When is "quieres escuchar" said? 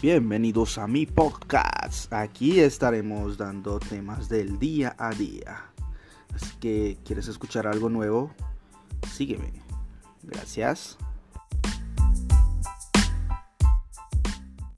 7.04-7.66